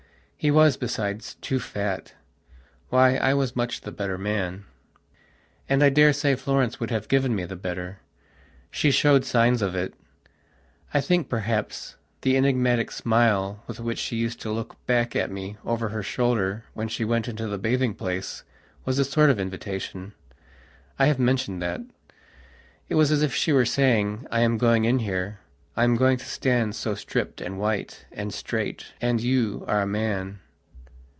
[0.41, 2.15] He was, besides, too fat.
[2.89, 4.65] Why, I was much the better man....
[5.69, 7.99] And I daresay Florence would have given me the better.
[8.71, 9.93] She showed signs of it.
[10.95, 15.57] I think, perhaps, the enigmatic smile with which she used to look back at me
[15.63, 18.41] over her shoulder when she went into the bathing place
[18.83, 20.13] was a sort of invitation.
[20.97, 21.81] I have mentioned that.
[22.89, 25.37] It was as if she were saying: "I am going in here.
[25.77, 30.41] I am going to stand so stripped and white and straightand you are a man...."